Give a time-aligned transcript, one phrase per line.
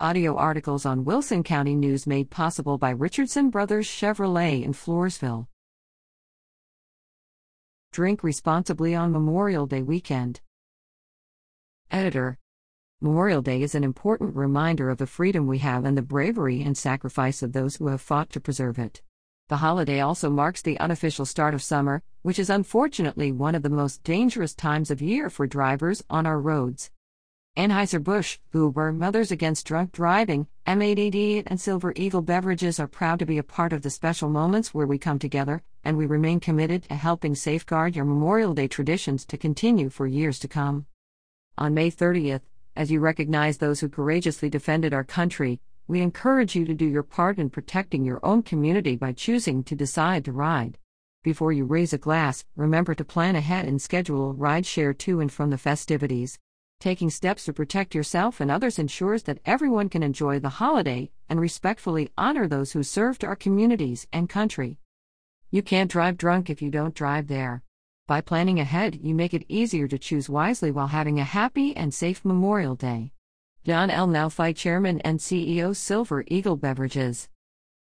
[0.00, 5.46] Audio articles on Wilson County News made possible by Richardson Brothers Chevrolet in Floresville.
[7.92, 10.40] Drink responsibly on Memorial Day weekend.
[11.92, 12.38] Editor
[13.00, 16.76] Memorial Day is an important reminder of the freedom we have and the bravery and
[16.76, 19.00] sacrifice of those who have fought to preserve it.
[19.48, 23.70] The holiday also marks the unofficial start of summer, which is unfortunately one of the
[23.70, 26.90] most dangerous times of year for drivers on our roads.
[27.56, 33.38] Anheuser-Busch, Uber, Mothers Against Drunk Driving, MADD, and Silver Eagle Beverages are proud to be
[33.38, 36.96] a part of the special moments where we come together, and we remain committed to
[36.96, 40.86] helping safeguard your Memorial Day traditions to continue for years to come.
[41.56, 42.40] On May 30th,
[42.74, 47.04] as you recognize those who courageously defended our country, we encourage you to do your
[47.04, 50.76] part in protecting your own community by choosing to decide to ride.
[51.22, 55.20] Before you raise a glass, remember to plan ahead and schedule a ride share to
[55.20, 56.36] and from the festivities.
[56.84, 61.40] Taking steps to protect yourself and others ensures that everyone can enjoy the holiday and
[61.40, 64.78] respectfully honor those who served our communities and country.
[65.50, 67.62] You can't drive drunk if you don't drive there.
[68.06, 71.94] By planning ahead, you make it easier to choose wisely while having a happy and
[71.94, 73.12] safe Memorial Day.
[73.64, 74.06] John L.
[74.06, 77.30] Nau Chairman and CEO Silver Eagle Beverages.